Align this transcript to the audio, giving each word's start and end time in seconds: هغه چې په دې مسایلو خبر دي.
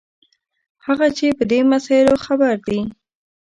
هغه 0.85 1.07
چې 1.17 1.25
په 1.37 1.43
دې 1.51 1.59
مسایلو 1.71 2.15
خبر 2.25 2.53
دي. 2.67 2.79